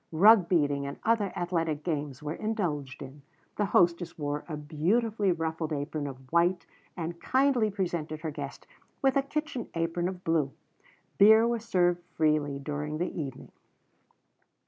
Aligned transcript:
Rug 0.11 0.49
beating 0.49 0.87
and 0.87 0.97
other 1.03 1.31
athletic 1.35 1.83
games 1.83 2.23
were 2.23 2.33
indulged 2.33 3.03
in. 3.03 3.21
The 3.57 3.65
hostess 3.65 4.17
wore 4.17 4.43
a 4.49 4.57
beautifully 4.57 5.31
ruffled 5.31 5.71
apron 5.71 6.07
of 6.07 6.31
white 6.33 6.65
and 6.97 7.21
kindly 7.21 7.69
presented 7.69 8.21
her 8.21 8.31
guest 8.31 8.65
with 9.03 9.15
a 9.15 9.21
kitchen 9.21 9.69
apron 9.75 10.07
of 10.07 10.23
blue. 10.23 10.53
Beer 11.19 11.47
was 11.47 11.63
served 11.63 12.01
freely 12.15 12.57
during 12.57 12.97
the 12.97 13.11
evening.'" 13.13 13.51